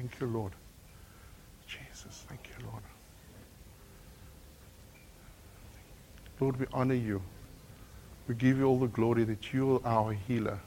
[0.00, 0.52] Thank you, Lord.
[1.66, 2.82] Jesus, thank you, Lord.
[6.40, 7.20] Lord, we honor you.
[8.26, 10.58] We give you all the glory that you are our healer.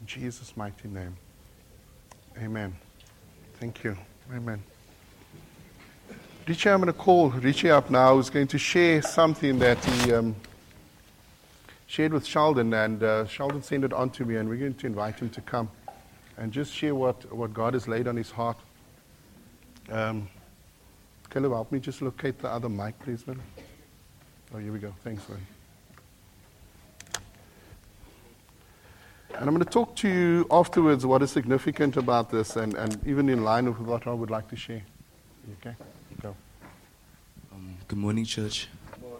[0.00, 1.16] In Jesus' mighty name.
[2.42, 2.74] Amen.
[3.60, 3.96] Thank you.
[4.34, 4.60] Amen.
[6.48, 10.12] Richie, I'm going to call Richie up now, who's going to share something that he
[10.12, 10.34] um,
[11.86, 14.86] shared with Sheldon, and uh, Sheldon sent it on to me, and we're going to
[14.88, 15.70] invite him to come
[16.36, 18.58] and just share what, what God has laid on his heart.
[19.90, 20.28] Um,
[21.30, 23.40] Caleb, help me just locate the other mic, please, man.
[24.54, 24.94] Oh, here we go.
[25.02, 25.46] Thanks, man.
[29.34, 33.06] And I'm going to talk to you afterwards what is significant about this and, and
[33.06, 34.82] even in line with what I would like to share.
[35.60, 35.76] Okay?
[36.22, 36.34] Go.
[37.52, 38.68] Um, good morning, church.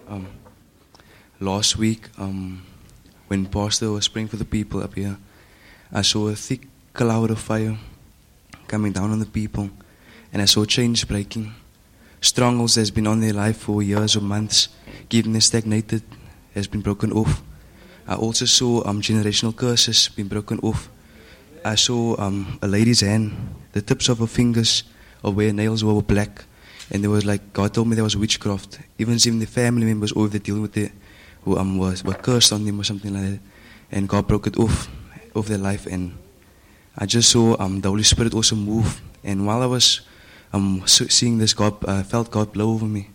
[0.09, 0.27] Um,
[1.39, 2.65] last week, um,
[3.27, 5.19] when Pastor was praying for the people up here,
[5.93, 7.77] I saw a thick cloud of fire
[8.69, 9.69] coming down on the people,
[10.33, 11.53] and I saw change breaking.
[12.23, 14.71] Strongholds that's been on their life for years or months,
[15.11, 16.03] keeping them stagnated,
[16.55, 17.43] has been broken off.
[18.09, 20.89] I also saw um, generational curses being broken off.
[21.63, 24.83] I saw um, a lady's hand, the tips of her fingers
[25.23, 26.45] of where nails were black,
[26.91, 28.79] and there was like God told me there was witchcraft.
[28.99, 30.93] Even even the family members over there dealing with it,
[31.43, 33.41] who um, was were cursed on them or something like that,
[33.93, 34.89] and God broke it off
[35.35, 35.87] of their life.
[35.87, 36.17] And
[36.99, 39.01] I just saw um, the Holy Spirit also move.
[39.23, 40.01] And while I was
[40.53, 43.11] um, seeing this, God uh, felt God blow over me,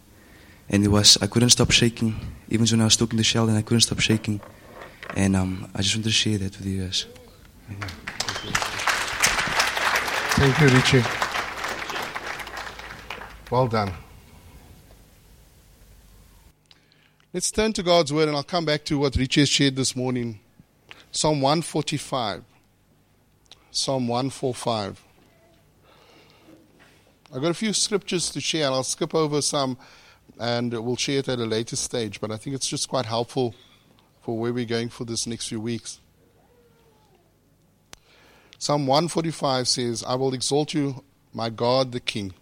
[0.69, 2.15] and it was I couldn't stop shaking.
[2.49, 4.41] Even when I was talking to Sheldon, I couldn't stop shaking.
[5.15, 7.05] And um, I just want to share that with you guys.
[10.35, 11.03] Thank you, Richie.
[13.49, 13.93] Well done.
[17.33, 20.39] Let's turn to God's word, and I'll come back to what Richie shared this morning.
[21.11, 22.43] Psalm 145.
[23.73, 25.01] Psalm 145.
[27.33, 29.77] I've got a few scriptures to share, and I'll skip over some,
[30.37, 32.19] and we'll share it at a later stage.
[32.19, 33.55] But I think it's just quite helpful
[34.21, 36.01] for where we're going for this next few weeks.
[38.57, 41.01] Psalm 145 says, I will exalt you,
[41.33, 42.33] my God the King.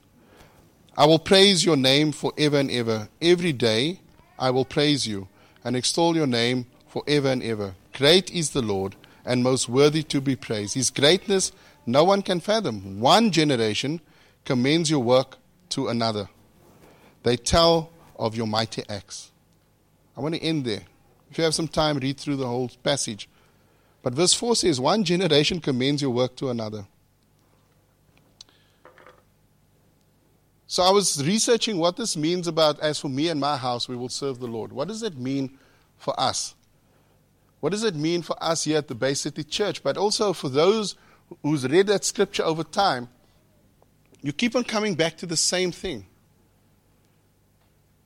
[0.97, 3.07] I will praise your name forever and ever.
[3.21, 3.99] Every day
[4.39, 5.27] I will praise you
[5.63, 7.75] and extol your name forever and ever.
[7.93, 8.95] Great is the Lord
[9.29, 10.73] and most worthy to be praised.
[10.73, 11.51] His greatness
[11.85, 12.99] no one can fathom.
[12.99, 14.01] One generation
[14.43, 15.37] commends your work
[15.69, 16.29] to another.
[17.23, 19.31] They tell of your mighty acts.
[20.17, 20.81] I want to end there.
[21.29, 23.29] If you have some time, read through the whole passage.
[24.01, 26.85] But verse 4 says, One generation commends your work to another.
[30.65, 33.95] So I was researching what this means about, as for me and my house, we
[33.95, 34.71] will serve the Lord.
[34.71, 35.57] What does it mean
[35.97, 36.55] for us?
[37.59, 39.83] What does it mean for us here at the Bay City Church?
[39.83, 40.95] But also for those
[41.43, 43.09] who's read that scripture over time,
[44.21, 46.05] you keep on coming back to the same thing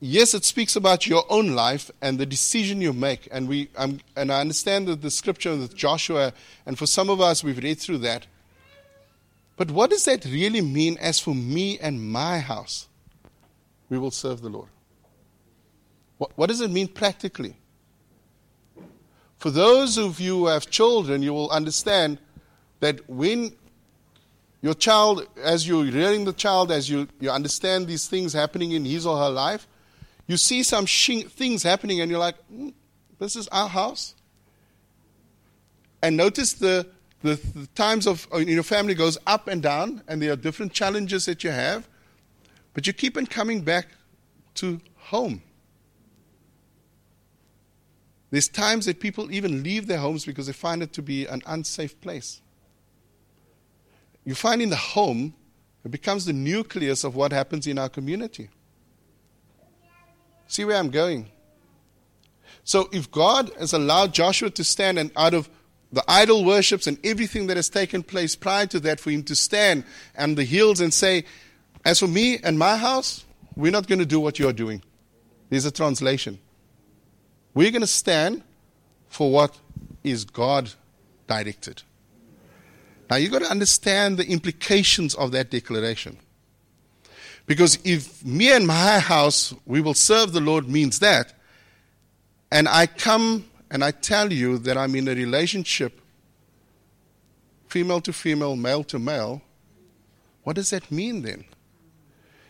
[0.04, 3.28] yes, it speaks about your own life and the decision you make.
[3.32, 6.34] And, we, um, and I understand that the scripture with Joshua,
[6.66, 8.28] and for some of us, we've read through that.
[9.56, 12.88] But what does that really mean as for me and my house?
[13.90, 14.70] We will serve the Lord.
[16.18, 17.56] What, what does it mean practically?
[19.44, 22.18] For those of you who have children, you will understand
[22.80, 23.52] that when
[24.62, 28.86] your child, as you're rearing the child, as you, you understand these things happening in
[28.86, 29.68] his or her life,
[30.28, 32.74] you see some things happening and you're like, mm,
[33.20, 34.16] this is our house.
[36.02, 36.88] And notice the,
[37.22, 40.72] the, the times of in your family goes up and down, and there are different
[40.72, 41.86] challenges that you have,
[42.74, 43.88] but you keep on coming back
[44.54, 45.42] to home.
[48.34, 51.44] There's times that people even leave their homes because they find it to be an
[51.46, 52.42] unsafe place.
[54.26, 55.36] You find in the home,
[55.86, 58.50] it becomes the nucleus of what happens in our community.
[60.48, 61.30] See where I'm going?
[62.64, 65.48] So if God has allowed Joshua to stand and out of
[65.92, 69.36] the idol worships and everything that has taken place prior to that, for him to
[69.36, 69.84] stand
[70.18, 71.26] on the hills and say,
[71.86, 73.26] As for me and my house,
[73.56, 74.82] we're not going to do what you're doing.
[75.52, 76.40] There's a translation.
[77.54, 78.44] We're going to stand
[79.08, 79.58] for what
[80.04, 80.72] is God
[81.28, 81.84] directed.
[83.10, 86.18] Now you've got to understand the implications of that declaration.
[87.46, 91.34] Because if me and my house, we will serve the Lord means that,
[92.52, 96.00] and I come and I tell you that I'm in a relationship,
[97.68, 99.42] female to female, male to male,
[100.44, 101.46] what does that mean then?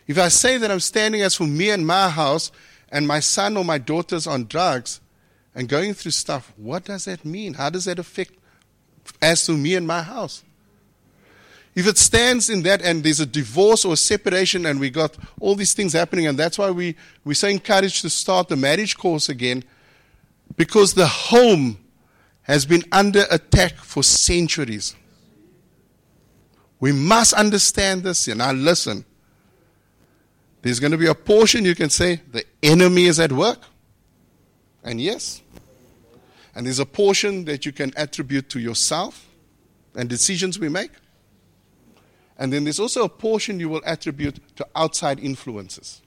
[0.06, 2.52] If I say that I'm standing as for me and my house,
[2.94, 5.00] and my son or my daughter's on drugs
[5.54, 7.54] and going through stuff, what does that mean?
[7.54, 8.32] How does that affect
[9.20, 10.42] as to me and my house?
[11.74, 15.16] if it stands in that and there's a divorce or a separation and we got
[15.40, 16.94] all these things happening, and that's why we,
[17.24, 19.64] we're so encouraged to start the marriage course again,
[20.56, 21.78] because the home
[22.42, 24.94] has been under attack for centuries.
[26.78, 28.28] We must understand this.
[28.28, 29.04] And now listen.
[30.64, 33.58] There's going to be a portion you can say the enemy is at work.
[34.82, 35.42] And yes.
[36.54, 39.28] And there's a portion that you can attribute to yourself
[39.94, 40.90] and decisions we make.
[42.38, 46.00] And then there's also a portion you will attribute to outside influences.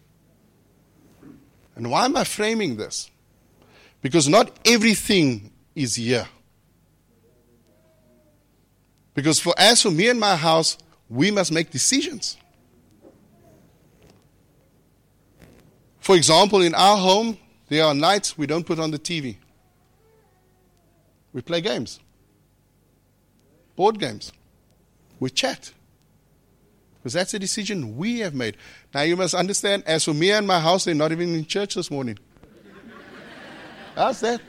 [1.75, 3.12] And why am I framing this?
[4.01, 6.27] Because not everything is here.
[9.13, 10.80] Because for as for me and my house,
[11.10, 12.38] we must make decisions.
[16.07, 17.38] For example, in our home,
[17.68, 19.36] there are nights we don't put on the TV.
[21.33, 22.00] We play games,
[23.75, 24.31] board games.
[25.19, 25.74] We chat.
[26.95, 28.56] Because that's a decision we have made.
[28.94, 31.75] Now you must understand, as for me and my house, they're not even in church
[31.75, 32.18] this morning.
[33.95, 34.39] How's that?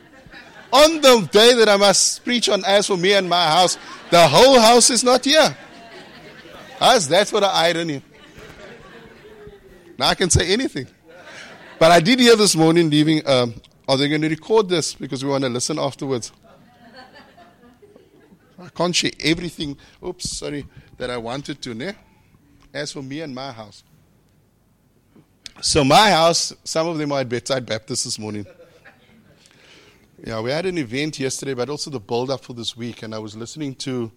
[0.73, 3.77] On the day that I must preach on as for me and my house,
[4.13, 5.57] the whole house is not here.
[6.79, 8.01] How's that for the irony?
[9.99, 10.87] Now I can say anything.
[11.79, 13.55] But I did hear this morning leaving, um,
[13.89, 16.33] are they going to record this because we want to listen afterwards?
[18.59, 20.67] I can't share everything, oops, sorry,
[20.97, 21.93] that I wanted to, ne?
[22.75, 23.85] As for me and my house.
[25.61, 28.45] So my house, some of them are at Bedside Baptist this morning.
[30.25, 33.05] Yeah, we had an event yesterday, but also the build up for this week.
[33.05, 34.11] And I was listening to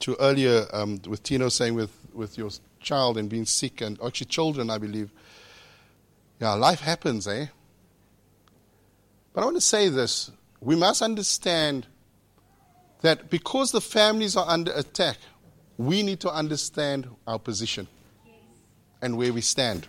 [0.00, 2.50] to earlier um, with Tino saying with, with your
[2.80, 5.12] child and being sick, and actually children, I believe.
[6.42, 7.46] Yeah, life happens, eh?
[9.32, 11.86] But I want to say this we must understand
[13.02, 15.18] that because the families are under attack,
[15.78, 17.86] we need to understand our position
[19.00, 19.86] and where we stand.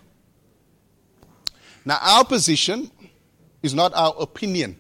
[1.86, 2.92] Now, our position
[3.64, 4.76] is not our opinion.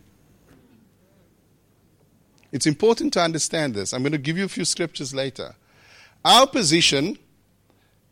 [2.52, 3.94] It's important to understand this.
[3.94, 5.56] I'm going to give you a few scriptures later.
[6.24, 7.18] Our position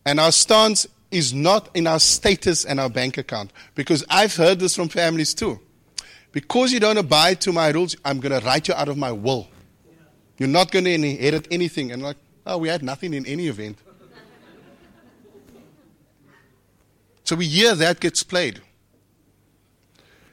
[0.04, 3.52] and our stance is not in our status and our bank account.
[3.76, 5.60] Because I've heard this from families too.
[6.32, 9.12] Because you don't abide to my rules, I'm going to write you out of my
[9.12, 9.48] will.
[10.38, 11.92] You're not going to inherit anything.
[11.92, 12.18] And like,
[12.48, 13.78] oh, we had nothing in any event.
[17.24, 18.62] So we hear that gets played.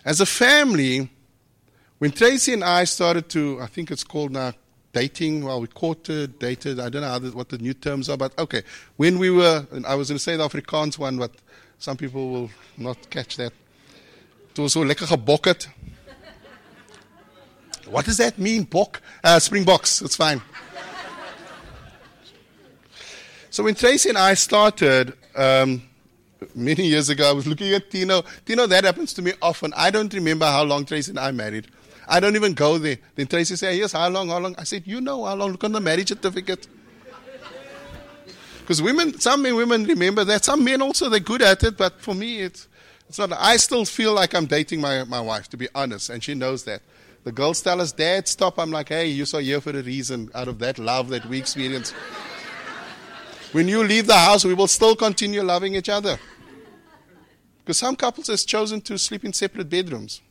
[0.04, 1.10] As a family,
[1.98, 4.52] when Tracy and I started to, I think it's called now
[4.98, 8.62] dating, well, we courted, dated, I don't know what the new terms are, but okay.
[8.96, 11.30] When we were, I was going to say the Afrikaans one, but
[11.78, 13.52] some people will not catch that.
[14.50, 15.68] It was so lekker gebok
[17.86, 19.00] What does that mean, bok?
[19.22, 20.42] Uh, Springboks, it's fine.
[23.50, 25.80] so when Tracy and I started, um,
[26.56, 28.24] many years ago, I was looking at Tino.
[28.44, 29.72] Tino, that happens to me often.
[29.76, 31.68] I don't remember how long Tracy and I married.
[32.08, 32.98] I don't even go there.
[33.14, 34.54] Then Tracy say, yes, how long, how long?
[34.58, 35.52] I said, you know how long.
[35.52, 36.66] Look on the marriage certificate.
[38.60, 40.44] Because women, some men, women remember that.
[40.44, 41.76] Some men also, they're good at it.
[41.76, 42.68] But for me, it's,
[43.08, 43.32] it's not.
[43.32, 46.10] I still feel like I'm dating my, my wife, to be honest.
[46.10, 46.82] And she knows that.
[47.24, 48.58] The girls tell us, Dad, stop.
[48.58, 51.38] I'm like, hey, you're so here for a reason out of that love that we
[51.38, 51.90] experience.
[53.52, 56.18] when you leave the house, we will still continue loving each other.
[57.58, 60.22] Because some couples has chosen to sleep in separate bedrooms.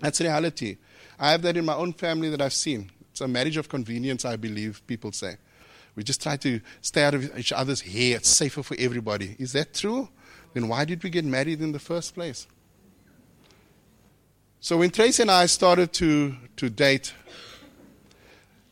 [0.00, 0.78] That's reality.
[1.20, 2.90] I have that in my own family that I've seen.
[3.10, 5.36] It's a marriage of convenience, I believe people say.
[5.94, 8.16] We just try to stay out of each other's hair.
[8.16, 9.36] It's safer for everybody.
[9.38, 10.08] Is that true?
[10.54, 12.46] Then why did we get married in the first place?
[14.60, 17.12] So when Tracy and I started to, to date,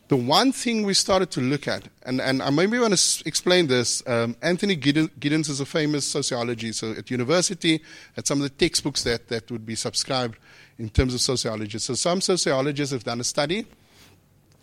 [0.09, 3.67] the one thing we started to look at, and, and I maybe want to explain
[3.67, 4.03] this.
[4.07, 6.73] Um, Anthony Giddens is a famous sociology.
[6.73, 7.83] So at university,
[8.17, 10.39] at some of the textbooks that, that would be subscribed,
[10.79, 11.79] in terms of sociology.
[11.79, 13.67] So some sociologists have done a study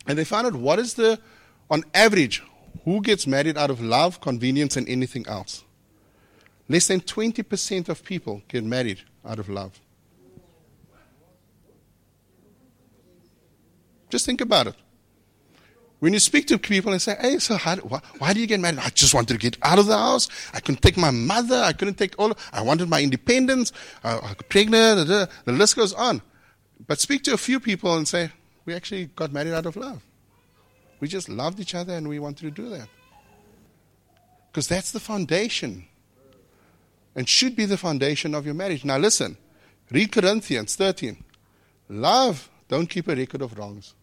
[0.06, 1.20] and they found out what is the,
[1.70, 2.42] on average,
[2.84, 5.64] who gets married out of love, convenience, and anything else.
[6.68, 9.80] Less than 20% of people get married out of love.
[14.08, 14.74] Just think about it.
[16.06, 18.60] When you speak to people and say, hey, so how, why, why do you get
[18.60, 18.78] married?
[18.78, 20.28] I just wanted to get out of the house.
[20.54, 21.56] I couldn't take my mother.
[21.56, 22.32] I couldn't take all.
[22.52, 23.72] I wanted my independence.
[24.04, 25.08] I, I got pregnant.
[25.08, 26.22] The list goes on.
[26.86, 28.30] But speak to a few people and say,
[28.66, 30.00] we actually got married out of love.
[31.00, 32.88] We just loved each other and we wanted to do that.
[34.52, 35.88] Because that's the foundation
[37.16, 38.84] and should be the foundation of your marriage.
[38.84, 39.38] Now listen,
[39.90, 41.24] read Corinthians 13.
[41.88, 43.94] Love, don't keep a record of wrongs.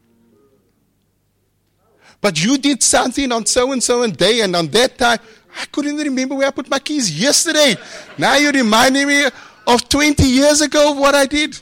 [2.24, 5.20] But you did something on so and so and day and on that time.
[5.60, 7.75] I couldn't remember where I put my keys yesterday.
[8.18, 9.25] Now you're reminding me
[9.68, 11.60] of 20 years ago of what I did.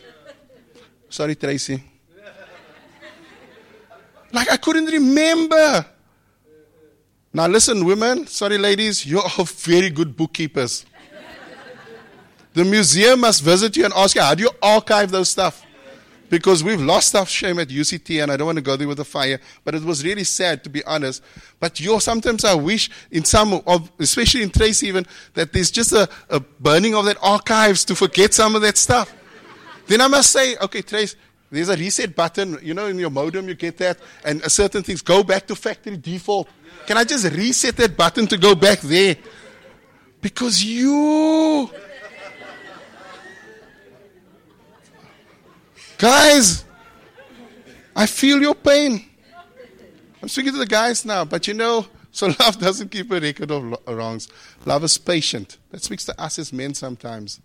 [1.10, 1.84] Sorry, Tracy.
[4.32, 5.84] Like I couldn't remember.
[7.34, 10.86] Now listen, women, sorry, ladies, you are very good bookkeepers.
[12.54, 15.66] The museum must visit you and ask you, how do you archive those stuff?
[16.32, 19.00] Because we've lost stuff, shame, at UCT, and I don't want to go there with
[19.00, 19.38] the fire.
[19.66, 21.22] But it was really sad, to be honest.
[21.60, 25.92] But you sometimes I wish, in some of, especially in Trace even, that there's just
[25.92, 29.14] a, a burning of that archives to forget some of that stuff.
[29.88, 31.18] then I must say, okay, Trace,
[31.52, 32.58] there's a reset button.
[32.62, 35.98] You know, in your modem, you get that, and certain things go back to factory
[35.98, 36.48] default.
[36.88, 39.18] Can I just reset that button to go back there?
[40.22, 41.70] Because you.
[46.02, 46.66] Guys,
[47.96, 49.06] I feel your pain.
[50.20, 53.52] I'm speaking to the guys now, but you know, so love doesn't keep a record
[53.52, 54.28] of wrongs.
[54.66, 55.60] Love is patient.
[55.70, 57.40] That speaks to us as men sometimes.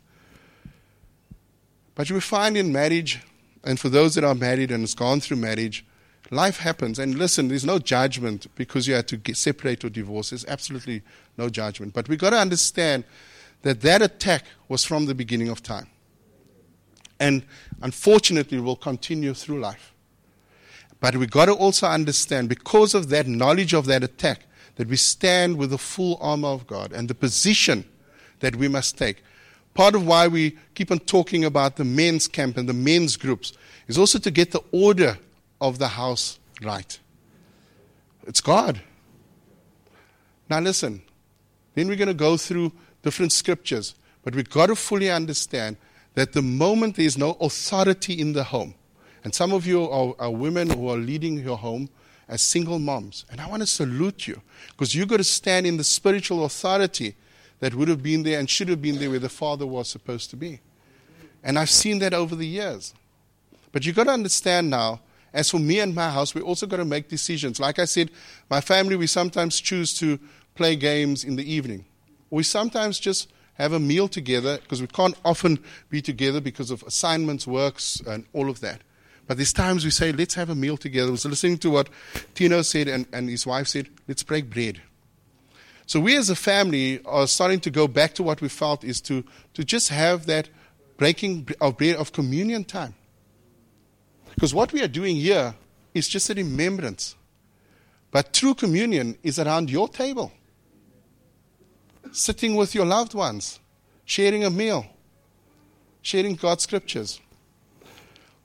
[1.94, 3.20] But we find in marriage,
[3.62, 5.84] and for those that are married and has gone through marriage,
[6.30, 6.98] life happens.
[6.98, 10.30] And listen, there's no judgment because you had to get, separate or divorce.
[10.30, 11.02] There's absolutely
[11.36, 11.92] no judgment.
[11.92, 13.04] But we've got to understand
[13.62, 15.88] that that attack was from the beginning of time
[17.18, 17.44] and
[17.82, 19.92] unfortunately will continue through life.
[21.00, 24.46] But we've got to also understand, because of that knowledge of that attack,
[24.76, 27.84] that we stand with the full armor of God and the position
[28.40, 29.22] that we must take.
[29.74, 33.52] Part of why we keep on talking about the men's camp and the men's groups
[33.88, 35.18] is also to get the order
[35.60, 36.98] of the house right.
[38.26, 38.80] It's God.
[40.48, 41.02] Now, listen,
[41.74, 45.76] then we're going to go through different scriptures, but we've got to fully understand
[46.16, 48.74] that the moment there is no authority in the home,
[49.22, 51.90] and some of you are, are women who are leading your home
[52.26, 55.76] as single moms, and I want to salute you because you've got to stand in
[55.76, 57.16] the spiritual authority
[57.60, 60.30] that would have been there and should have been there where the father was supposed
[60.30, 60.60] to be.
[61.44, 62.94] And I've seen that over the years.
[63.70, 65.00] But you've got to understand now,
[65.34, 67.60] as for me and my house, we also got to make decisions.
[67.60, 68.10] Like I said,
[68.48, 70.18] my family, we sometimes choose to
[70.54, 71.84] play games in the evening.
[72.30, 75.58] We sometimes just have a meal together because we can't often
[75.88, 78.82] be together because of assignments, works, and all of that.
[79.26, 81.08] But there's times we say, let's have a meal together.
[81.08, 81.88] I was listening to what
[82.34, 84.80] Tino said and, and his wife said, let's break bread.
[85.86, 89.00] So we as a family are starting to go back to what we felt is
[89.02, 90.48] to, to just have that
[90.96, 92.94] breaking of bread of communion time.
[94.34, 95.54] Because what we are doing here
[95.94, 97.16] is just a remembrance.
[98.10, 100.32] But true communion is around your table
[102.12, 103.60] sitting with your loved ones,
[104.04, 104.86] sharing a meal,
[106.02, 107.20] sharing God's scriptures.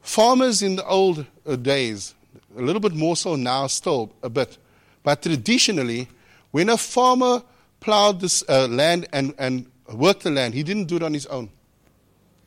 [0.02, 2.16] Farmers in the old uh, days,
[2.58, 4.58] a little bit more so now, still a bit,
[5.04, 6.08] but traditionally,
[6.52, 7.44] when a farmer
[7.80, 11.26] plowed this uh, land and, and worked the land, he didn't do it on his
[11.28, 11.50] own.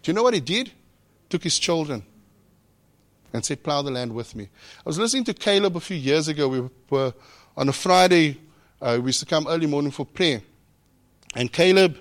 [0.03, 0.71] Do you know what he did?
[1.29, 2.05] Took his children
[3.33, 4.45] and said, Plow the land with me.
[4.79, 6.49] I was listening to Caleb a few years ago.
[6.49, 7.13] We were
[7.57, 8.39] on a Friday,
[8.81, 10.43] uh, we used to come early morning for prayer.
[11.35, 11.99] And Caleb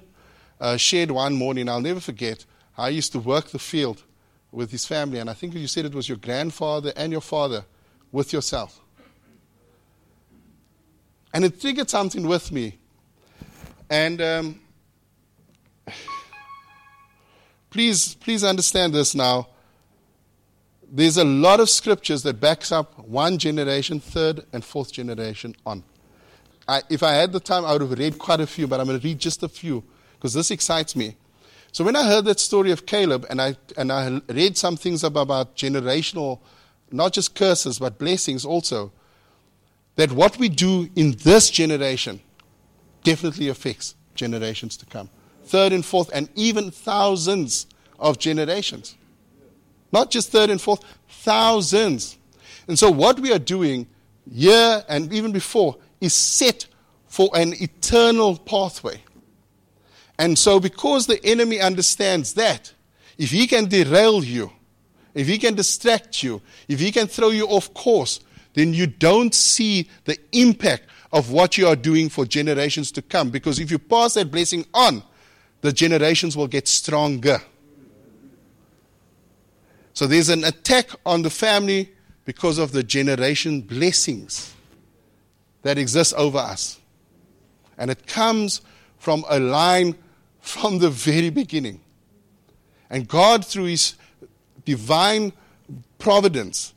[0.60, 2.46] uh, shared one morning, I'll never forget,
[2.78, 4.04] I used to work the field
[4.52, 7.66] with his family, and I think you said it was your grandfather and your father
[8.12, 8.80] with yourself.
[11.34, 12.78] And it triggered something with me.
[13.90, 14.60] And um,
[17.72, 19.48] please, please understand this now.
[20.88, 25.84] There's a lot of scriptures that backs up one generation, third and fourth generation on.
[26.67, 28.88] I, if I had the time, I would have read quite a few, but I'm
[28.88, 29.84] going to read just a few
[30.15, 31.15] because this excites me.
[31.72, 35.03] So when I heard that story of Caleb and I, and I read some things
[35.03, 36.39] about, about generational,
[36.91, 38.91] not just curses, but blessings also,
[39.96, 42.22] that what we do in this generation
[43.03, 45.10] definitely affects generations to come.
[45.46, 47.67] Third and fourth, and even thousands
[48.00, 48.96] of generations.
[49.91, 52.17] Not just third and fourth, thousands.
[52.67, 53.88] And so, what we are doing
[54.32, 56.67] here and even before is set
[57.07, 59.01] for an eternal pathway.
[60.19, 62.74] And so, because the enemy understands that,
[63.17, 64.51] if he can derail you,
[65.13, 68.19] if he can distract you, if he can throw you off course,
[68.53, 73.29] then you don't see the impact of what you are doing for generations to come.
[73.29, 75.03] Because if you pass that blessing on,
[75.62, 77.39] the generations will get stronger.
[79.93, 81.93] So there's an attack on the family
[82.25, 84.52] because of the generation blessings
[85.63, 86.79] that exists over us.
[87.77, 88.62] And it comes
[88.98, 89.96] from a line
[90.39, 91.82] from the very beginning.
[92.89, 93.96] And God, through His
[94.65, 95.34] divine
[95.98, 96.74] providence,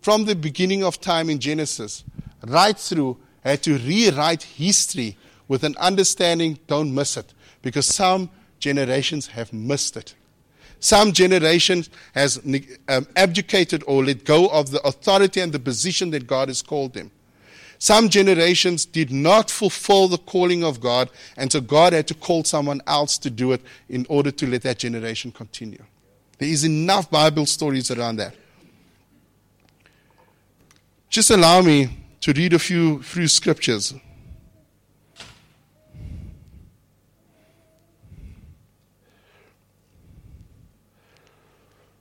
[0.00, 2.04] from the beginning of time in Genesis,
[2.46, 5.16] right through, had to rewrite history
[5.48, 7.34] with an understanding don't miss it.
[7.62, 10.14] Because some generations have missed it.
[10.78, 11.84] Some generation
[12.14, 12.38] has
[12.88, 16.94] um, abdicated or let go of the authority and the position that God has called
[16.94, 17.10] them.
[17.80, 21.08] Some generations did not fulfill the calling of God,
[21.38, 24.60] and so God had to call someone else to do it in order to let
[24.62, 25.82] that generation continue.
[26.36, 28.34] There is enough Bible stories around that.
[31.08, 31.88] Just allow me
[32.20, 33.94] to read a few, few scriptures.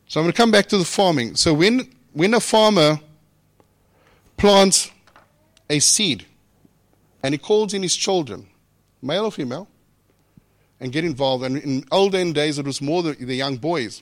[0.07, 1.37] So I'm going to come back to the farming.
[1.37, 2.99] So when, when a farmer
[4.35, 4.91] plants
[5.69, 6.25] a seed
[7.21, 8.47] and he calls in his children,
[9.01, 9.67] male or female,
[10.79, 14.01] and get involved, and in olden days it was more the, the young boys.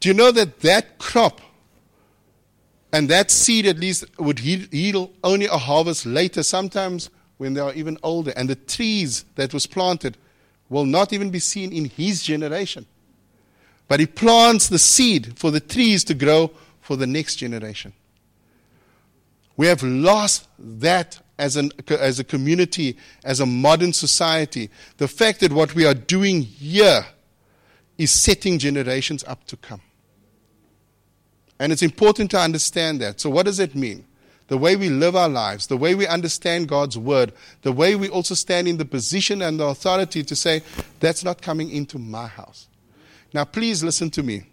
[0.00, 1.40] Do you know that that crop
[2.92, 7.74] and that seed at least would yield only a harvest later, sometimes when they are
[7.74, 10.16] even older, and the trees that was planted
[10.70, 12.86] will not even be seen in his generation.
[13.86, 16.50] But he plants the seed for the trees to grow
[16.80, 17.92] for the next generation.
[19.58, 24.70] We have lost that as, an, as a community, as a modern society.
[24.98, 27.04] The fact that what we are doing here
[27.98, 29.82] is setting generations up to come.
[31.58, 33.20] And it's important to understand that.
[33.20, 34.04] So, what does it mean?
[34.46, 38.08] The way we live our lives, the way we understand God's word, the way we
[38.08, 40.62] also stand in the position and the authority to say,
[41.00, 42.68] that's not coming into my house.
[43.34, 44.44] Now, please listen to me.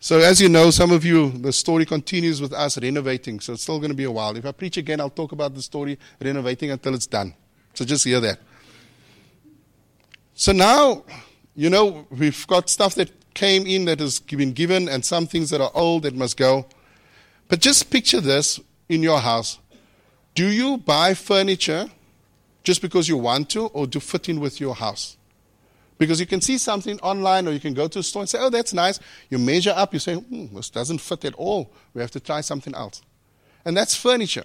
[0.00, 3.62] So, as you know, some of you, the story continues with us renovating, so it's
[3.62, 4.36] still going to be a while.
[4.36, 7.34] If I preach again, I'll talk about the story renovating until it's done.
[7.74, 8.38] So, just hear that.
[10.34, 11.02] So, now,
[11.56, 15.50] you know, we've got stuff that came in that has been given and some things
[15.50, 16.66] that are old that must go.
[17.48, 19.58] But just picture this in your house.
[20.34, 21.90] Do you buy furniture
[22.62, 25.17] just because you want to or to fit in with your house?
[25.98, 28.38] Because you can see something online or you can go to a store and say,
[28.40, 29.00] oh, that's nice.
[29.30, 31.72] You measure up, you say, hmm, this doesn't fit at all.
[31.92, 33.02] We have to try something else.
[33.64, 34.44] And that's furniture.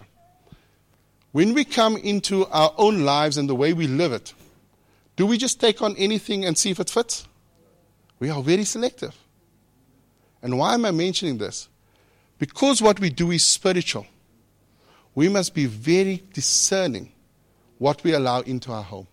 [1.32, 4.34] When we come into our own lives and the way we live it,
[5.16, 7.28] do we just take on anything and see if it fits?
[8.20, 9.16] We are very selective.
[10.42, 11.70] And why am I mentioning this?
[12.40, 14.08] Because what we do is spiritual.
[15.16, 17.12] We must be very discerning
[17.78, 19.08] what we allow into our home.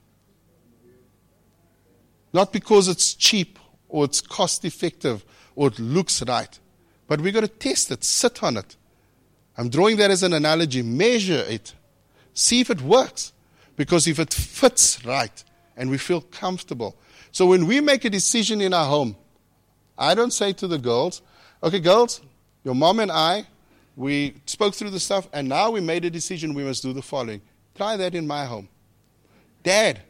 [2.33, 5.25] Not because it's cheap or it's cost effective
[5.57, 6.59] or it looks right,
[7.07, 8.77] but we've got to test it, sit on it.
[9.57, 10.83] I'm drawing that as an analogy.
[10.83, 11.75] Measure it,
[12.33, 13.33] see if it works.
[13.77, 15.45] Because if it fits right
[15.77, 16.97] and we feel comfortable.
[17.33, 19.17] So when we make a decision in our home,
[19.99, 21.23] I don't say to the girls,
[21.63, 22.21] okay, girls,
[22.65, 23.47] your mom and I,
[23.97, 27.03] we spoke through the stuff, and now we made a decision we must do the
[27.03, 27.43] following.
[27.75, 28.69] Try that in my home.
[29.63, 30.01] Dad,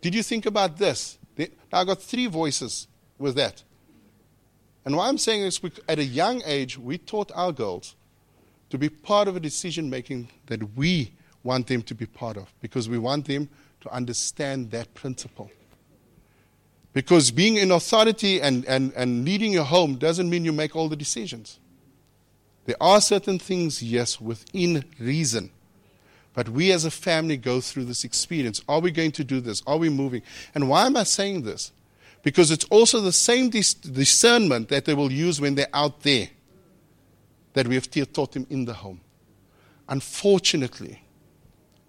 [0.00, 1.18] did you think about this?
[1.72, 2.86] I got three voices
[3.18, 3.62] with that.
[4.84, 7.96] And why I'm saying this, at a young age, we taught our girls
[8.70, 12.52] to be part of a decision making that we want them to be part of
[12.60, 13.48] because we want them
[13.80, 15.50] to understand that principle.
[16.92, 20.88] Because being in authority and, and, and leading your home doesn't mean you make all
[20.88, 21.58] the decisions.
[22.66, 25.50] There are certain things, yes, within reason.
[26.34, 28.60] But we as a family go through this experience.
[28.68, 29.62] Are we going to do this?
[29.66, 30.22] Are we moving?
[30.54, 31.72] And why am I saying this?
[32.22, 36.28] Because it's also the same dis- discernment that they will use when they're out there
[37.52, 39.00] that we have taught them in the home.
[39.88, 41.02] Unfortunately,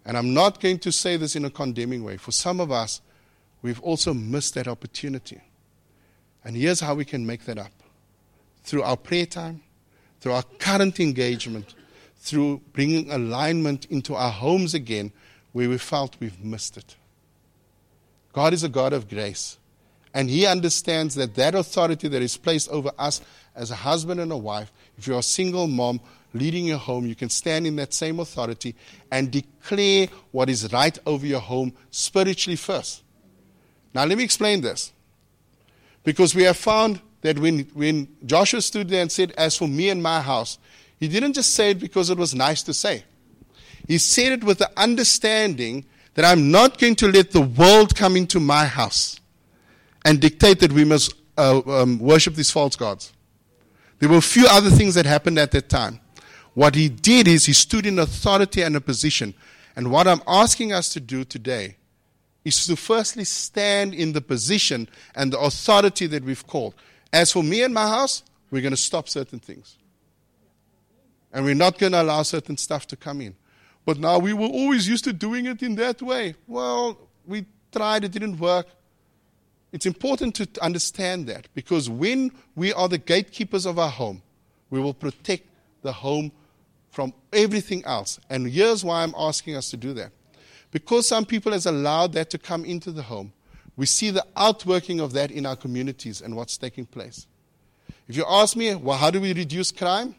[0.06, 3.02] and I'm not going to say this in a condemning way, for some of us,
[3.64, 5.42] we've also missed that opportunity.
[6.44, 7.72] And here's how we can make that up
[8.62, 9.64] through our prayer time,
[10.20, 11.74] through our current engagement
[12.26, 15.12] through bringing alignment into our homes again
[15.52, 16.96] where we felt we've missed it.
[18.34, 19.58] God is a God of grace.
[20.14, 23.22] And He understands that that authority that is placed over us
[23.56, 26.02] as a husband and a wife, if you're a single mom
[26.34, 28.76] leading your home, you can stand in that same authority
[29.12, 33.04] and declare what is right over your home spiritually first.
[33.94, 34.92] Now, let me explain this.
[36.04, 39.90] Because we have found that when, when Joshua stood there and said, As for me
[39.90, 40.60] and my house,
[41.00, 43.04] he didn't just say it because it was nice to say.
[43.88, 48.16] He said it with the understanding that I'm not going to let the world come
[48.16, 49.20] into my house
[50.04, 53.12] and dictate that we must uh, um, worship these false gods.
[54.00, 56.00] There were a few other things that happened at that time.
[56.54, 59.34] What he did is he stood in authority and a position.
[59.76, 61.76] And what I'm asking us to do today
[62.46, 66.76] is to firstly stand in the position and the authority that we've called.
[67.12, 69.78] As for me and my house, we're going to stop certain things.
[71.36, 73.36] And we're not going to allow certain stuff to come in.
[73.86, 76.36] But now we were always used to doing it in that way.
[76.48, 78.68] Well, we tried, it didn't work.
[79.74, 84.22] It's important to understand that because when we are the gatekeepers of our home,
[84.70, 85.44] we will protect
[85.82, 86.32] the home
[86.90, 88.18] from everything else.
[88.30, 90.12] And here's why I'm asking us to do that.
[90.72, 93.34] Because some people has allowed that to come into the home,
[93.76, 97.28] we see the outworking of that in our communities and what's taking place.
[98.08, 100.16] If you ask me, well, how do we reduce crime?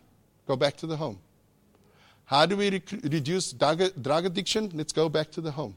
[0.46, 1.18] Go back to the home.
[2.24, 4.70] How do we rec- reduce drug, drug addiction?
[4.74, 5.76] Let's go back to the home.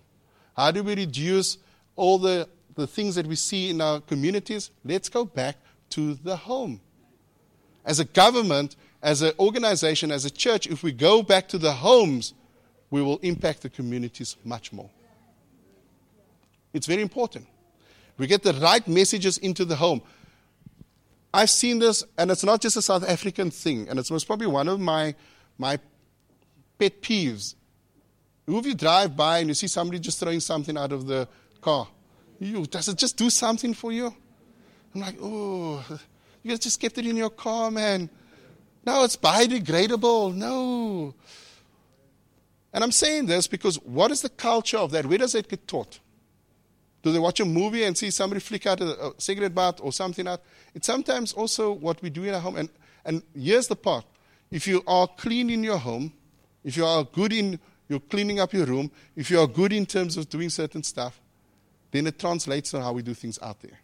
[0.56, 1.58] How do we reduce
[1.96, 4.72] all the, the things that we see in our communities?
[4.84, 5.58] Let's go back
[5.92, 6.82] to the home.
[7.86, 11.72] As a government, as an organization, as a church, if we go back to the
[11.72, 12.34] homes,
[12.92, 14.90] we will impact the communities much more.
[16.74, 17.48] It's very important.
[18.18, 20.02] We get the right messages into the home.
[21.34, 24.48] I've seen this, and it's not just a South African thing, and it's most probably
[24.48, 25.14] one of my,
[25.58, 25.80] my
[26.78, 27.56] pet peeves.
[28.48, 31.28] Who if you drive by and you see somebody just throwing something out of the
[31.62, 31.88] car?
[32.40, 34.14] You, does it just do something for you?
[34.96, 35.86] I'm like, oh,
[36.42, 38.10] you just kept it in your car, man.
[38.86, 40.34] No, it's biodegradable.
[40.34, 41.14] No.
[42.74, 45.06] And I'm saying this because what is the culture of that?
[45.06, 46.00] Where does it get taught?
[47.02, 49.92] Do they watch a movie and see somebody flick out a, a cigarette butt or
[49.92, 50.42] something out?
[50.74, 52.58] It's sometimes also what we do in our home.
[52.58, 52.70] And,
[53.06, 54.06] and here's the part.
[54.52, 56.14] If you are clean in your home,
[56.64, 59.86] if you are good in you're cleaning up your room, if you are good in
[59.86, 61.20] terms of doing certain stuff,
[61.92, 63.80] then it translates to how we do things out there.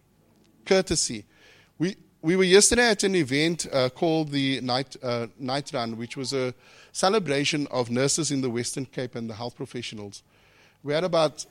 [0.63, 1.25] Courtesy.
[1.79, 6.15] We, we were yesterday at an event uh, called the Night, uh, Night Run, which
[6.15, 6.53] was a
[6.91, 10.21] celebration of nurses in the Western Cape and the health professionals.
[10.83, 11.43] We had about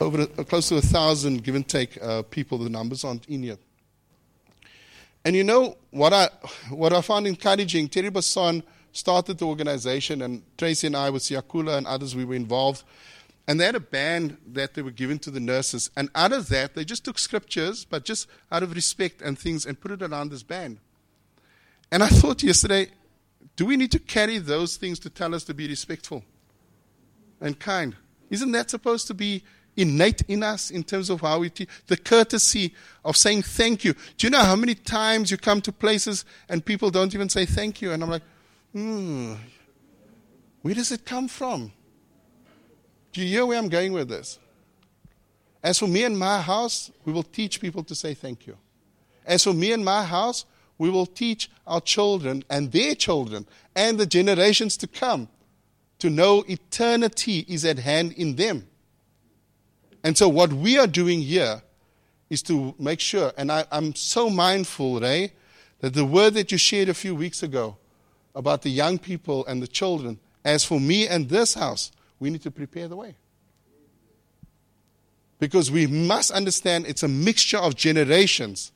[0.00, 2.58] over uh, close to a thousand, give and take, uh, people.
[2.58, 3.58] The numbers aren't in yet.
[5.24, 6.28] And you know what I
[6.70, 7.88] what I found encouraging.
[7.88, 12.34] Terry Basson started the organization, and Tracy and I with Siakula and others, we were
[12.34, 12.82] involved.
[13.46, 15.90] And they had a band that they were given to the nurses.
[15.96, 19.66] And out of that, they just took scriptures, but just out of respect and things,
[19.66, 20.78] and put it around this band.
[21.90, 22.88] And I thought yesterday,
[23.56, 26.22] do we need to carry those things to tell us to be respectful
[27.40, 27.96] and kind?
[28.30, 29.42] Isn't that supposed to be
[29.80, 31.50] innate in us in terms of how we?
[31.86, 33.94] The courtesy of saying thank you.
[34.16, 37.46] Do you know how many times you come to places and people don't even say
[37.46, 37.92] thank you?
[37.92, 38.22] And I'm like,
[38.72, 39.34] hmm,
[40.62, 41.72] where does it come from?
[43.12, 44.38] Do you hear where I'm going with this?
[45.62, 48.56] As for me and my house, we will teach people to say thank you.
[49.26, 50.46] As for me and my house,
[50.78, 55.28] we will teach our children and their children and the generations to come
[55.98, 58.66] to know eternity is at hand in them.
[60.02, 61.62] And so, what we are doing here
[62.30, 65.32] is to make sure, and I, am so mindful, Ray,
[65.80, 67.76] that the word that you shared a few weeks ago
[68.34, 72.42] about the young people and the children, as for me and this house, we need
[72.42, 73.16] to prepare the way.
[75.38, 78.72] Because we must understand it's a mixture of generations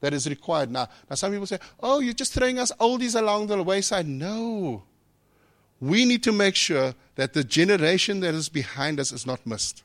[0.00, 0.70] that is required.
[0.70, 4.08] Now, now some people say, oh, you're just throwing us oldies along the wayside.
[4.08, 4.84] No.
[5.80, 9.82] We need to make sure that the generation that is behind us is not missed.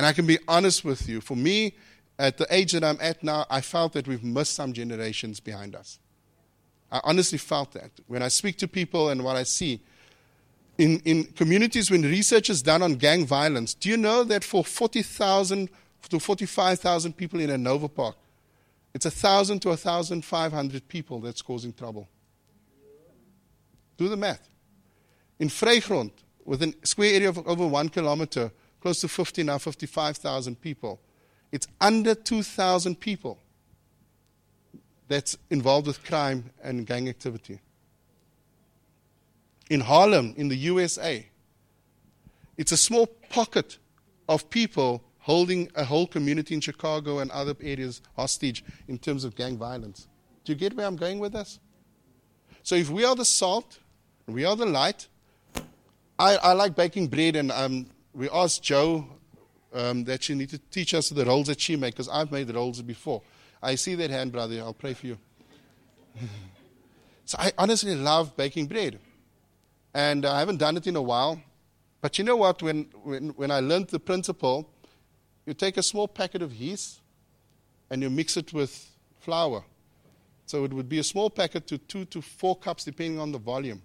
[0.00, 1.20] And I can be honest with you.
[1.20, 1.74] For me,
[2.18, 5.76] at the age that I'm at now, I felt that we've missed some generations behind
[5.76, 5.98] us.
[6.90, 7.90] I honestly felt that.
[8.06, 9.82] When I speak to people and what I see,
[10.78, 14.64] in, in communities when research is done on gang violence, do you know that for
[14.64, 15.68] 40,000
[16.08, 18.16] to 45,000 people in Hanover Park,
[18.94, 22.08] it's 1,000 to 1,500 people that's causing trouble?
[23.98, 24.48] Do the math.
[25.38, 26.12] In Vrygrond,
[26.46, 31.00] with a square area of over one kilometer, close to 50 now, 55,000 people,
[31.52, 33.38] it's under 2,000 people
[35.08, 37.60] that's involved with crime and gang activity
[39.70, 41.26] in Harlem, in the USA.
[42.58, 43.78] It's a small pocket
[44.28, 49.36] of people holding a whole community in Chicago and other areas hostage in terms of
[49.36, 50.08] gang violence.
[50.44, 51.60] Do you get where I'm going with this?
[52.62, 53.78] So if we are the salt,
[54.26, 55.08] we are the light.
[56.18, 59.06] I, I like baking bread, and um, we asked Joe
[59.72, 62.46] um, that she need to teach us the rolls that she makes, because I've made
[62.46, 63.22] the rolls before.
[63.62, 64.58] I see that hand, brother.
[64.60, 65.18] I'll pray for you.
[67.24, 68.98] so I honestly love baking bread.
[69.92, 71.40] And I haven't done it in a while.
[72.00, 72.62] But you know what?
[72.62, 74.70] When, when, when I learned the principle,
[75.46, 77.00] you take a small packet of yeast
[77.90, 79.64] and you mix it with flour.
[80.46, 83.38] So it would be a small packet to two to four cups, depending on the
[83.38, 83.82] volume.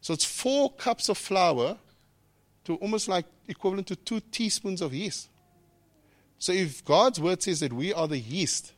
[0.00, 1.78] So it's four cups of flour
[2.64, 5.28] to almost like equivalent to two teaspoons of yeast.
[6.38, 8.72] So if God's word says that we are the yeast,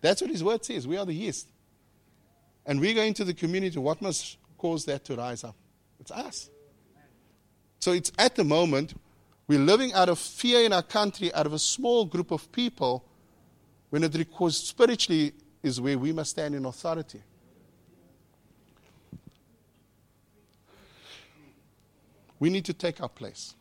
[0.00, 0.86] that's what his word says.
[0.86, 1.48] We are the yeast.
[2.68, 5.56] and we go into the community, what must cause that to rise up?
[5.98, 6.50] It's us.
[7.80, 8.94] So it's at the moment,
[9.46, 13.02] we're living out of fear in our country, out of a small group of people,
[13.88, 15.32] when it requires spiritually
[15.62, 17.22] is where we must stand in authority.
[22.38, 23.54] We need to take our place.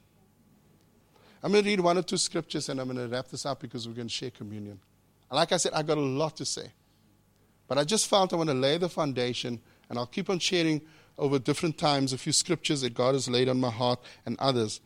[1.43, 3.61] I'm going to read one or two scriptures and I'm going to wrap this up
[3.61, 4.79] because we're going to share communion.
[5.31, 6.71] Like I said, I got a lot to say.
[7.67, 9.59] But I just felt I want to lay the foundation
[9.89, 10.81] and I'll keep on sharing
[11.17, 14.79] over different times a few scriptures that God has laid on my heart and others.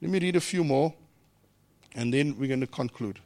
[0.00, 0.94] Let me read a few more
[1.94, 3.18] and then we're going to conclude.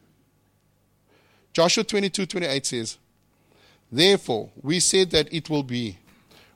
[1.52, 2.98] Joshua 22 28 says,
[3.90, 5.98] Therefore, we said that it will be,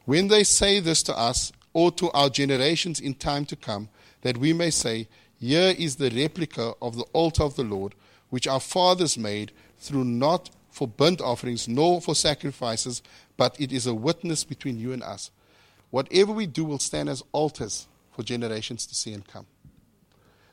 [0.07, 3.91] when they say this to us or to our generations in time to come,
[4.23, 5.07] that we may say,
[5.39, 7.95] Here is the replica of the altar of the Lord,
[8.31, 13.03] which our fathers made, through not for burnt offerings nor for sacrifices,
[13.37, 15.31] but it is a witness between you and us.
[15.91, 19.45] Whatever we do will stand as altars for generations to see and come.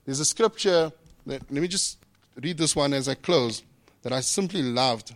[0.04, 0.92] There's a scripture
[1.26, 2.00] that, let me just
[2.36, 3.64] read this one as I close,
[4.02, 5.16] that I simply loved.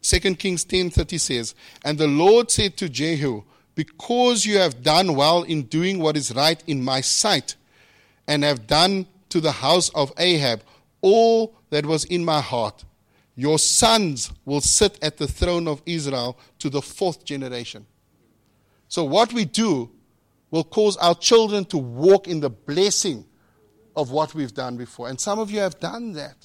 [0.00, 3.42] 2 Kings 10:30 says, "And the Lord said to Jehu,
[3.76, 7.54] because you have done well in doing what is right in my sight,
[8.26, 10.62] and have done to the house of Ahab
[11.02, 12.84] all that was in my heart,
[13.36, 17.86] your sons will sit at the throne of Israel to the fourth generation.
[18.88, 19.90] So, what we do
[20.50, 23.24] will cause our children to walk in the blessing
[23.94, 25.08] of what we've done before.
[25.08, 26.36] And some of you have done that.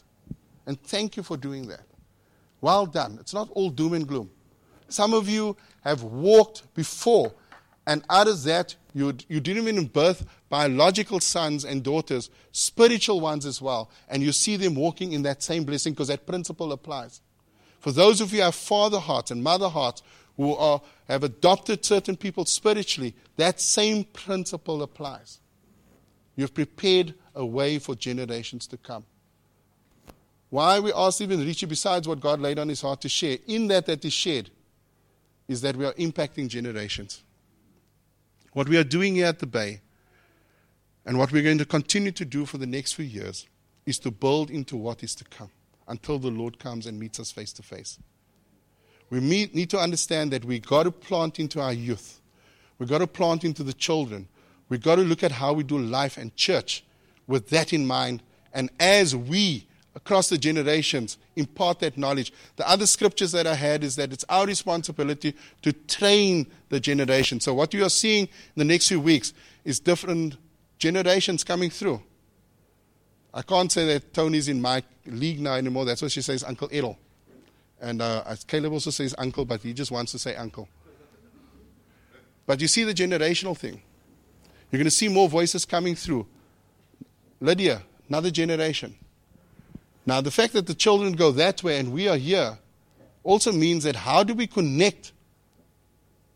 [0.65, 1.86] And thank you for doing that.
[2.60, 3.17] Well done.
[3.20, 4.30] It's not all doom and gloom.
[4.92, 7.34] Some of you have walked before,
[7.88, 13.46] and out of that, you, you didn't even birth biological sons and daughters, spiritual ones
[13.46, 17.22] as well, and you see them walking in that same blessing because that principle applies.
[17.80, 20.04] For those of you who have father hearts and mother hearts
[20.38, 25.40] who are, have adopted certain people spiritually, that same principle applies.
[26.36, 29.06] You've prepared a way for generations to come.
[30.50, 33.68] Why we ask even Richie, besides what God laid on his heart to share, in
[33.68, 34.50] that that is shared,
[35.52, 37.24] is that we are impacting generations.
[38.54, 39.82] What we are doing here at the Bay,
[41.06, 43.48] and what we're going to continue to do for the next few years,
[43.86, 45.50] is to build into what is to come
[45.88, 48.00] until the Lord comes and meets us face to face.
[49.10, 52.22] We need to understand that we've got to plant into our youth.
[52.80, 54.30] We've got to plant into the children.
[54.70, 56.86] We've got to look at how we do life and church
[57.28, 58.24] with that in mind.
[58.54, 62.32] And as we across the generations, impart that knowledge.
[62.56, 67.40] The other scriptures that I had is that it's our responsibility to train the generation.
[67.40, 69.34] So, what you are seeing in the next few weeks
[69.66, 70.38] is different
[70.80, 72.02] generations coming through.
[73.34, 75.86] I can't say that Tony's in my league now anymore.
[75.86, 76.98] That's what she says, Uncle Errol.
[77.82, 80.70] And uh, Caleb also says uncle, but he just wants to say uncle.
[82.46, 83.82] But you see the generational thing.
[84.70, 86.28] You're going to see more voices coming through.
[87.40, 88.96] Lydia, another generation.
[90.06, 92.58] Now, the fact that the children go that way and we are here
[93.24, 95.12] also means that how do we connect?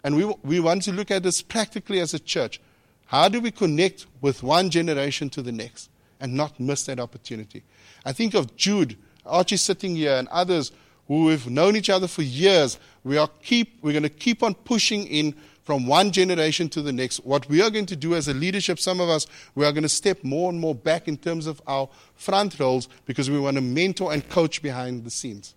[0.04, 2.62] And we, we want to look at this practically as a church.
[3.08, 7.64] How do we connect with one generation to the next and not miss that opportunity?
[8.06, 10.72] I think of Jude, Archie sitting here, and others
[11.08, 12.80] who have known each other for years.
[13.04, 16.94] We are keep, we're going to keep on pushing in from one generation to the
[16.94, 17.18] next.
[17.26, 19.26] What we are going to do as a leadership, some of us,
[19.56, 22.88] we are going to step more and more back in terms of our front roles
[23.06, 25.56] because we want to mentor and coach behind the scenes.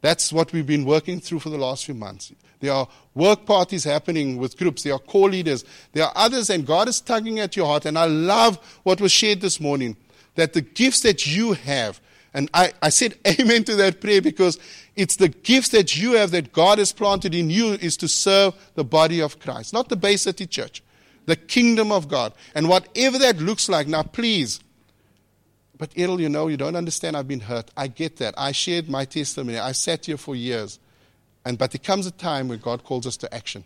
[0.00, 2.32] That's what we've been working through for the last few months.
[2.60, 4.84] There are work parties happening with groups.
[4.84, 5.64] There are core leaders.
[5.92, 7.84] There are others, and God is tugging at your heart.
[7.84, 9.96] And I love what was shared this morning
[10.36, 12.00] that the gifts that you have,
[12.36, 14.58] and I, I said amen to that prayer because
[14.94, 18.54] it's the gifts that you have that God has planted in you is to serve
[18.74, 20.82] the body of Christ, not the Bay City Church,
[21.24, 22.34] the kingdom of God.
[22.54, 24.60] And whatever that looks like, now please,
[25.78, 27.16] but Errol, you know, you don't understand.
[27.16, 27.70] I've been hurt.
[27.76, 28.34] I get that.
[28.36, 29.58] I shared my testimony.
[29.58, 30.78] I sat here for years.
[31.44, 33.64] And but there comes a time when God calls us to action.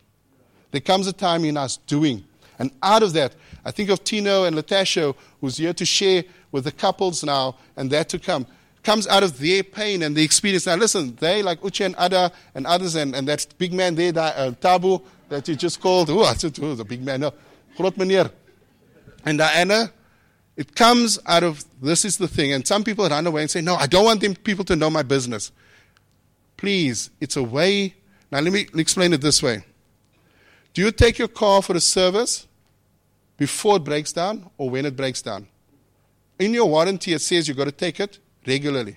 [0.71, 2.25] There comes a time in us doing.
[2.59, 6.65] And out of that, I think of Tino and Latasha, who's here to share with
[6.65, 8.47] the couples now, and that to come
[8.83, 10.67] comes out of their pain and the experience.
[10.67, 14.13] Now, listen, they, like Uche and Ada and others, and, and that big man there,
[14.17, 17.31] uh, Tabu, that you just called, oh, I said, oh, the big man,
[17.77, 18.31] Groot meneer.
[19.25, 19.93] And Diana,
[20.57, 22.53] it comes out of this is the thing.
[22.53, 24.91] And some people run away and say, no, I don't want them people to know
[24.91, 25.53] my business.
[26.57, 27.95] Please, it's a way.
[28.31, 29.65] Now, let me explain it this way.
[30.75, 32.47] Do you take your car for a service
[33.37, 35.49] before it breaks down or when it breaks down?
[36.39, 38.97] In your warranty, it says you've got to take it regularly.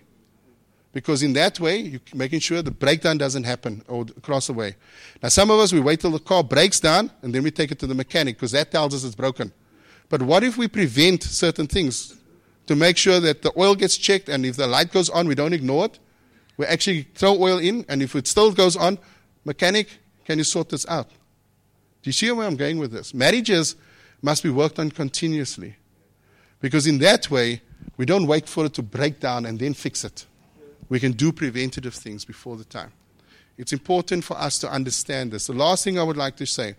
[0.94, 4.76] Because in that way, you're making sure the breakdown doesn't happen or cross away.
[5.24, 7.72] Now, some of us, we wait till the car breaks down and then we take
[7.72, 9.52] it to the mechanic because that tells us it's broken.
[10.10, 12.16] But what if we prevent certain things
[12.68, 15.34] to make sure that the oil gets checked and if the light goes on, we
[15.34, 15.98] don't ignore it?
[16.58, 19.00] We actually throw oil in and if it still goes on,
[19.44, 19.90] mechanic,
[20.26, 21.10] can you sort this out?
[21.10, 23.16] Do you see where I'm going with this?
[23.16, 23.76] Marriages
[24.22, 25.78] must be worked on continuously.
[26.60, 27.62] Because in that way,
[27.98, 30.26] we don't wait for it to break down and then fix it.
[30.90, 32.92] We can do preventative things before the time.
[33.58, 35.48] It's important for us to understand this.
[35.48, 36.76] The last thing I would like to say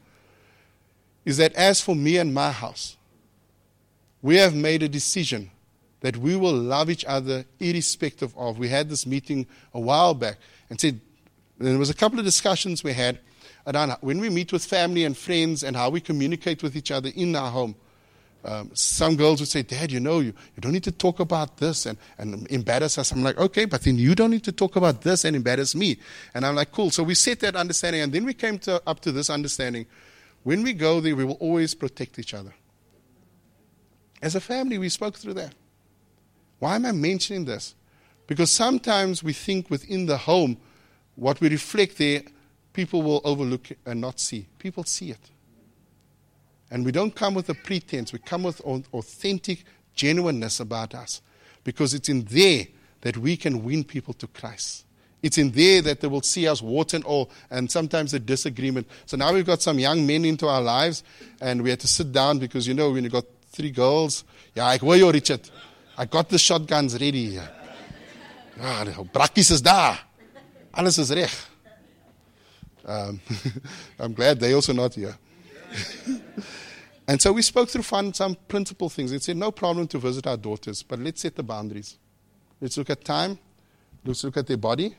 [1.24, 2.96] is that as for me and my house,
[4.22, 5.50] we have made a decision
[6.00, 8.58] that we will love each other irrespective of.
[8.58, 10.38] We had this meeting a while back
[10.68, 11.00] and said,
[11.58, 13.20] there was a couple of discussions we had
[13.66, 17.10] around when we meet with family and friends and how we communicate with each other
[17.14, 17.74] in our home.
[18.44, 21.56] Um, some girls would say, Dad, you know, you, you don't need to talk about
[21.56, 23.10] this and, and embarrass us.
[23.10, 25.96] I'm like, okay, but then you don't need to talk about this and embarrass me.
[26.34, 26.90] And I'm like, cool.
[26.90, 29.86] So we set that understanding, and then we came to, up to this understanding.
[30.42, 32.52] When we go there, we will always protect each other.
[34.20, 35.54] As a family, we spoke through that.
[36.58, 37.74] Why am I mentioning this?
[38.26, 40.58] Because sometimes we think within the home,
[41.14, 42.22] what we reflect there,
[42.74, 44.46] people will overlook and not see.
[44.58, 45.30] People see it.
[46.74, 49.62] And we don't come with a pretense, we come with authentic
[49.94, 51.22] genuineness about us
[51.62, 52.66] because it's in there
[53.02, 54.84] that we can win people to Christ.
[55.22, 58.88] It's in there that they will see us water and all, and sometimes a disagreement.
[59.06, 61.04] So now we've got some young men into our lives,
[61.40, 64.24] and we had to sit down because you know when you got three girls,
[64.56, 65.48] yeah, ek hoor jou Richard.
[65.96, 67.38] I got the shotguns ready.
[68.58, 70.04] Ja, brakkies is daar.
[70.72, 71.30] Alles is reg.
[72.84, 73.20] Um,
[74.00, 75.16] I'm glad they also not here.
[77.06, 79.12] and so we spoke through fun, some principal things.
[79.12, 81.98] It said, no problem to visit our daughters, but let's set the boundaries.
[82.60, 83.38] Let's look at time.
[84.04, 84.94] Let's look at their body.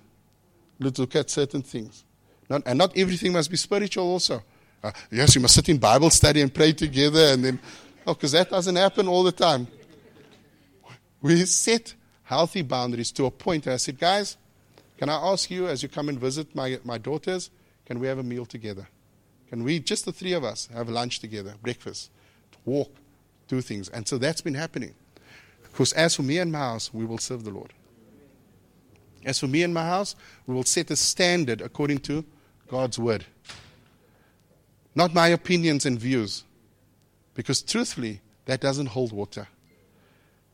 [0.80, 2.04] Let's look at certain things.
[2.50, 4.44] Not, and not everything must be spiritual also.
[4.84, 7.60] Uh, yes, you must sit in Bible study and pray together and then,
[8.06, 9.68] oh, because that doesn't happen all the time.
[11.22, 13.66] We set healthy boundaries to a point.
[13.66, 14.38] And I said, guys,
[14.98, 17.50] can I ask you as you come and visit my, my daughters,
[17.86, 18.88] can we have a meal together?
[19.56, 22.12] Can we, just the three of us, have lunch together, breakfast,
[22.66, 22.94] walk,
[23.48, 23.88] do things?
[23.88, 24.94] And so that's been happening.
[25.64, 27.72] Because as for me and my house, we will serve the Lord.
[29.24, 30.14] As for me and my house,
[30.46, 32.26] we will set a standard according to
[32.68, 33.24] God's word.
[34.94, 36.44] Not my opinions and views.
[37.34, 39.48] Because truthfully, that doesn't hold water.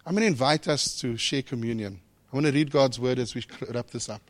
[0.05, 2.01] I'm going to invite us to share communion.
[2.31, 4.21] I want to read God's word as we wrap this up.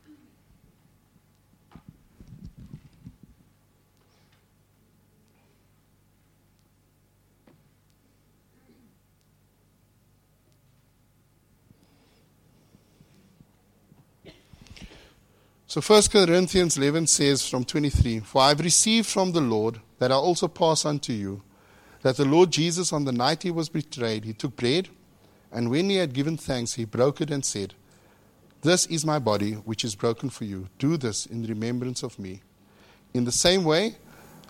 [15.72, 20.12] So 1 Corinthians 11 says from 23, For I have received from the Lord that
[20.12, 21.44] I also pass unto you,
[22.02, 24.90] that the Lord Jesus, on the night he was betrayed, he took bread,
[25.50, 27.74] and when he had given thanks, he broke it and said,
[28.64, 30.68] This is my body, which is broken for you.
[30.78, 32.42] Do this in remembrance of me.
[33.14, 33.96] In the same way,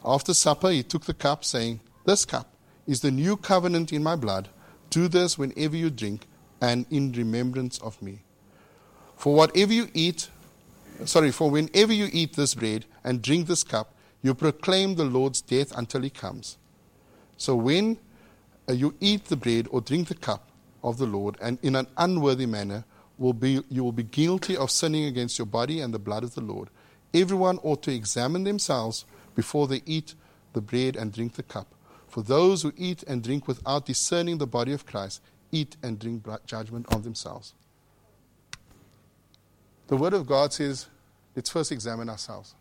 [0.03, 2.51] after supper, he took the cup, saying, This cup
[2.87, 4.49] is the new covenant in my blood.
[4.89, 6.25] Do this whenever you drink,
[6.59, 8.23] and in remembrance of me.
[9.15, 10.27] For whatever you eat
[11.05, 15.41] sorry, for whenever you eat this bread and drink this cup, you proclaim the Lord's
[15.41, 16.57] death until he comes.
[17.37, 17.97] So when
[18.69, 20.49] uh, you eat the bread or drink the cup
[20.83, 22.85] of the Lord and in an unworthy manner,
[23.17, 26.33] will be, you will be guilty of sinning against your body and the blood of
[26.33, 26.69] the Lord.
[27.13, 30.15] Everyone ought to examine themselves before they eat
[30.53, 31.67] the bread and drink the cup.
[32.07, 36.25] For those who eat and drink without discerning the body of Christ eat and drink
[36.45, 37.53] judgment on themselves.
[39.91, 40.87] The Word of God says,
[41.35, 42.55] let's first examine ourselves.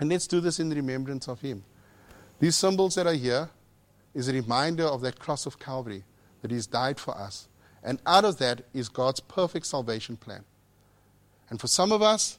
[0.00, 1.64] And let's do this in remembrance of Him.
[2.40, 3.50] These symbols that are here
[4.14, 6.04] is a reminder of that cross of Calvary,
[6.40, 7.48] that He's died for us.
[7.84, 10.46] And out of that is God's perfect salvation plan.
[11.50, 12.38] And for some of us,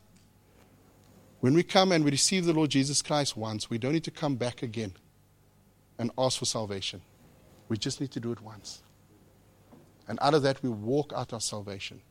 [1.40, 4.10] when we come and we receive the Lord Jesus Christ once, we don't need to
[4.10, 4.94] come back again
[6.00, 7.02] and ask for salvation.
[7.68, 8.82] We just need to do it once.
[10.08, 12.02] And out of that, we walk out our salvation.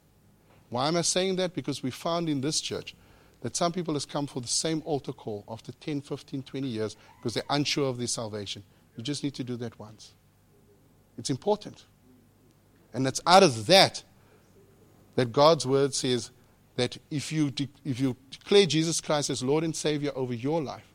[0.70, 1.54] Why am I saying that?
[1.54, 2.94] Because we found in this church
[3.40, 6.96] that some people has come for the same altar call after 10, 15, 20 years
[7.18, 8.64] because they're unsure of their salvation.
[8.96, 10.12] You just need to do that once.
[11.16, 11.84] It's important.
[12.92, 14.02] And it's out of that
[15.14, 16.30] that God's word says
[16.76, 20.62] that if you, de- if you declare Jesus Christ as Lord and Savior over your
[20.62, 20.86] life,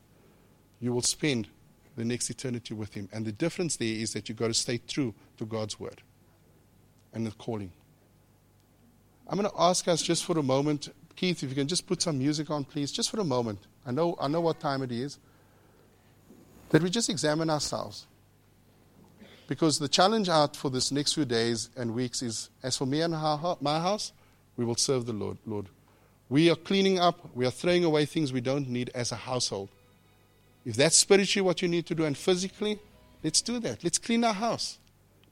[0.80, 1.48] you will spend
[1.96, 3.08] the next eternity with Him.
[3.12, 6.02] And the difference there is that you've got to stay true to God's word
[7.12, 7.72] and the calling.
[9.28, 12.02] I'm going to ask us just for a moment, Keith, if you can just put
[12.02, 13.58] some music on, please, just for a moment.
[13.86, 15.18] I know, I know what time it is.
[16.70, 18.06] That we just examine ourselves.
[19.46, 23.00] Because the challenge out for this next few days and weeks is as for me
[23.02, 24.12] and my house,
[24.56, 25.38] we will serve the Lord.
[25.46, 25.66] Lord.
[26.28, 29.68] We are cleaning up, we are throwing away things we don't need as a household.
[30.64, 32.78] If that's spiritually what you need to do and physically,
[33.22, 33.84] let's do that.
[33.84, 34.78] Let's clean our house.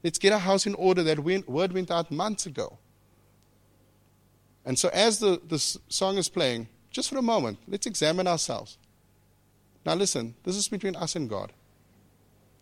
[0.03, 1.01] Let's get our house in order.
[1.01, 2.77] That word went out months ago.
[4.65, 8.77] And so, as the, the song is playing, just for a moment, let's examine ourselves.
[9.85, 11.51] Now, listen, this is between us and God.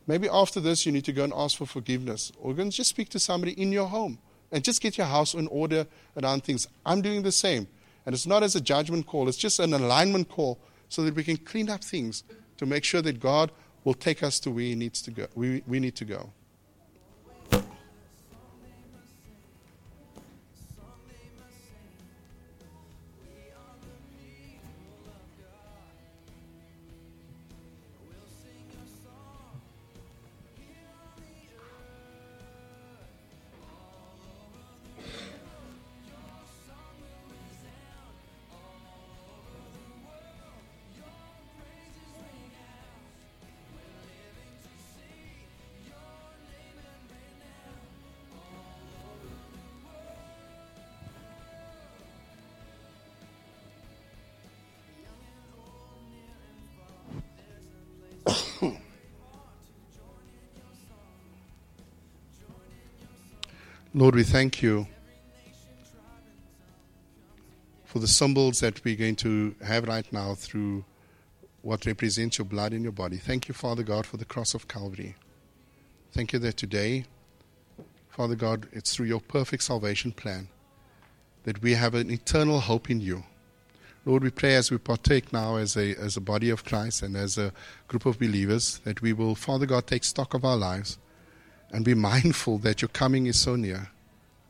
[0.07, 2.89] Maybe after this, you need to go and ask for forgiveness, or go and just
[2.89, 4.17] speak to somebody in your home
[4.51, 5.85] and just get your house in order
[6.21, 6.67] around things.
[6.85, 7.67] I'm doing the same.
[8.05, 11.23] And it's not as a judgment call, it's just an alignment call so that we
[11.23, 12.23] can clean up things
[12.57, 13.51] to make sure that God
[13.83, 15.27] will take us to where He needs to go.
[15.35, 16.31] We, we need to go.
[63.93, 64.87] Lord, we thank you
[67.83, 70.85] for the symbols that we're going to have right now through
[71.61, 73.17] what represents your blood in your body.
[73.17, 75.15] Thank you, Father God, for the cross of Calvary.
[76.13, 77.03] Thank you that today,
[78.07, 80.47] Father God, it's through your perfect salvation plan
[81.43, 83.25] that we have an eternal hope in you.
[84.05, 87.17] Lord, we pray as we partake now as a, as a body of Christ and
[87.17, 87.51] as a
[87.89, 90.97] group of believers that we will, Father God, take stock of our lives
[91.71, 93.89] and be mindful that your coming is so near.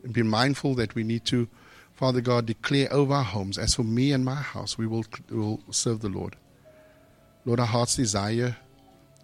[0.03, 1.47] And be mindful that we need to,
[1.93, 5.37] Father God, declare over our homes, as for me and my house, we will, we
[5.37, 6.35] will serve the Lord.
[7.45, 8.57] Lord, our heart's desire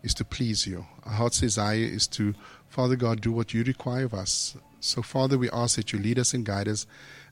[0.03, 0.85] is to please you.
[1.03, 2.35] Our heart's desire is to,
[2.69, 4.55] Father God, do what you require of us.
[4.79, 6.85] So, Father, we ask that you lead us and guide us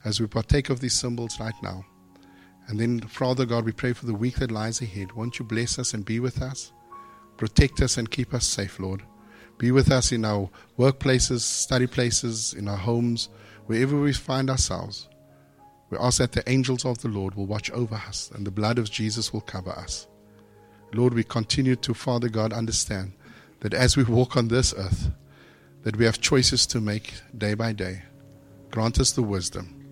[0.04, 1.84] as we partake of these symbols right now.
[2.68, 5.12] And then, Father God, we pray for the week that lies ahead.
[5.12, 6.72] Won't you bless us and be with us?
[7.36, 9.02] Protect us and keep us safe, Lord.
[9.58, 13.28] Be with us in our workplaces, study places, in our homes,
[13.66, 15.08] wherever we find ourselves.
[15.90, 18.78] We ask that the angels of the Lord will watch over us and the blood
[18.78, 20.06] of Jesus will cover us.
[20.92, 23.12] Lord, we continue to, Father God, understand
[23.60, 25.10] that as we walk on this earth,
[25.82, 28.02] that we have choices to make day by day.
[28.70, 29.86] Grant us the wisdom.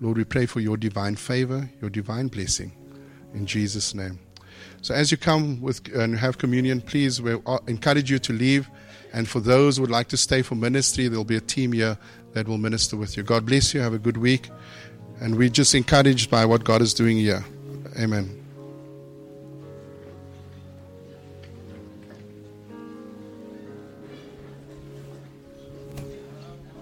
[0.00, 2.72] Lord, we pray for your divine favor, your divine blessing.
[3.32, 4.18] In Jesus' name.
[4.82, 7.36] So as you come with and have communion, please we
[7.66, 8.68] encourage you to leave
[9.14, 11.96] and for those who would like to stay for ministry, there'll be a team here
[12.32, 13.22] that will minister with you.
[13.22, 13.80] God bless you.
[13.80, 14.50] Have a good week.
[15.20, 17.44] And we're just encouraged by what God is doing here.
[17.96, 18.43] Amen.